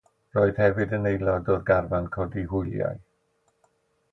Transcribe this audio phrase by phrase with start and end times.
[0.35, 2.99] Roedd hefyd yn aelod o'r garfan codi hwyliau.